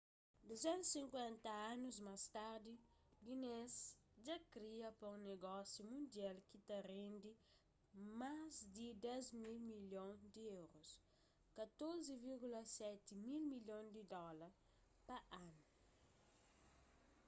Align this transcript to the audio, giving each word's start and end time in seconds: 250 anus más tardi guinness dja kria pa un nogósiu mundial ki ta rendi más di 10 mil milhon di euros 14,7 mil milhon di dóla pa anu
250 0.49 1.47
anus 1.73 1.97
más 2.07 2.23
tardi 2.37 2.73
guinness 3.25 3.75
dja 4.25 4.37
kria 4.53 4.89
pa 4.99 5.05
un 5.15 5.21
nogósiu 5.29 5.83
mundial 5.93 6.37
ki 6.49 6.57
ta 6.67 6.77
rendi 6.91 7.31
más 8.21 8.55
di 8.75 8.87
10 9.05 9.39
mil 9.41 9.57
milhon 9.71 10.11
di 10.33 10.43
euros 10.61 10.87
14,7 11.57 13.23
mil 13.25 13.43
milhon 13.53 13.85
di 13.95 14.01
dóla 14.15 14.49
pa 15.07 15.17
anu 15.45 15.63